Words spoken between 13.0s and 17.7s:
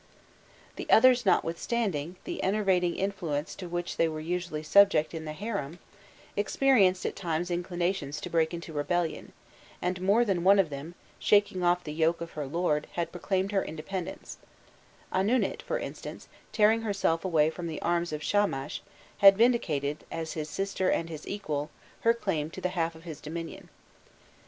proclaimed her independence: Anunit, for instance, tearing herself away from